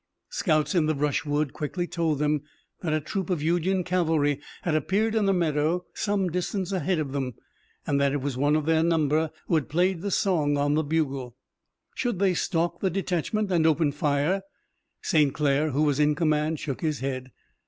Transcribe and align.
Scouts 0.31 0.73
in 0.73 0.87
the 0.87 0.95
brushwood 0.95 1.53
quickly 1.53 1.85
told 1.85 2.17
them 2.17 2.41
that 2.81 2.91
a 2.91 2.99
troop 2.99 3.29
of 3.29 3.43
Union 3.43 3.83
cavalry 3.83 4.39
had 4.63 4.73
appeared 4.73 5.13
in 5.13 5.29
a 5.29 5.31
meadow 5.31 5.85
some 5.93 6.31
distance 6.31 6.71
ahead 6.71 6.97
of 6.97 7.11
them, 7.11 7.35
and 7.85 8.01
that 8.01 8.11
it 8.11 8.19
was 8.19 8.35
one 8.35 8.55
of 8.55 8.65
their 8.65 8.81
number 8.81 9.29
who 9.45 9.53
had 9.53 9.69
played 9.69 10.01
the 10.01 10.09
song 10.09 10.57
on 10.57 10.73
the 10.73 10.83
bugle. 10.83 11.35
Should 11.93 12.17
they 12.17 12.33
stalk 12.33 12.79
the 12.79 12.89
detachment 12.89 13.51
and 13.51 13.67
open 13.67 13.91
fire? 13.91 14.41
St. 15.03 15.31
Clair, 15.35 15.69
who 15.69 15.83
was 15.83 15.99
in 15.99 16.15
command, 16.15 16.59
shook 16.59 16.81
his 16.81 17.01
head. 17.01 17.29